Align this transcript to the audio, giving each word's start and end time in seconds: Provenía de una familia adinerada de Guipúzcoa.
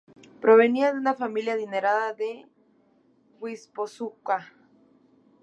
Provenía 0.39 0.91
de 0.91 0.97
una 0.97 1.13
familia 1.13 1.53
adinerada 1.53 2.13
de 2.15 2.47
Guipúzcoa. 3.39 4.51